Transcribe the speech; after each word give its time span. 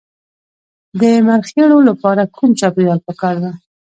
د 0.99 1.01
مرخیړیو 1.27 1.79
لپاره 1.89 2.31
کوم 2.35 2.49
چاپیریال 2.59 2.99
پکار 3.07 3.35
دی؟ 3.43 3.51